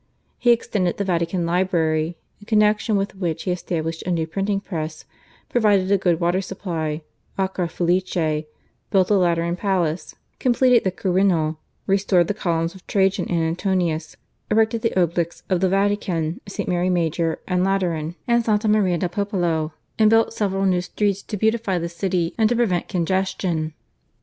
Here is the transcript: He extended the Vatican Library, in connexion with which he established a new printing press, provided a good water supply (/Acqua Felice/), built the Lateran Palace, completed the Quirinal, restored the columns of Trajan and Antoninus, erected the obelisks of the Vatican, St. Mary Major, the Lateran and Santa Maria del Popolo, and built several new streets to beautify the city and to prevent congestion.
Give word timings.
He 0.39 0.49
extended 0.49 0.97
the 0.97 1.03
Vatican 1.03 1.45
Library, 1.45 2.17
in 2.39 2.47
connexion 2.47 2.95
with 2.95 3.13
which 3.13 3.43
he 3.43 3.51
established 3.51 4.01
a 4.01 4.09
new 4.09 4.25
printing 4.25 4.59
press, 4.59 5.05
provided 5.47 5.91
a 5.91 5.97
good 5.99 6.19
water 6.19 6.41
supply 6.41 7.03
(/Acqua 7.37 7.67
Felice/), 7.67 8.47
built 8.89 9.09
the 9.09 9.19
Lateran 9.19 9.55
Palace, 9.57 10.15
completed 10.39 10.83
the 10.83 10.91
Quirinal, 10.91 11.57
restored 11.85 12.27
the 12.29 12.33
columns 12.33 12.73
of 12.73 12.87
Trajan 12.87 13.29
and 13.29 13.43
Antoninus, 13.43 14.17
erected 14.49 14.81
the 14.81 14.99
obelisks 14.99 15.43
of 15.51 15.59
the 15.59 15.69
Vatican, 15.69 16.41
St. 16.47 16.67
Mary 16.67 16.89
Major, 16.89 17.37
the 17.47 17.57
Lateran 17.57 18.15
and 18.27 18.43
Santa 18.43 18.67
Maria 18.67 18.97
del 18.97 19.09
Popolo, 19.09 19.71
and 19.99 20.09
built 20.09 20.33
several 20.33 20.65
new 20.65 20.81
streets 20.81 21.21
to 21.21 21.37
beautify 21.37 21.77
the 21.77 21.87
city 21.87 22.33
and 22.39 22.49
to 22.49 22.55
prevent 22.55 22.87
congestion. 22.87 23.75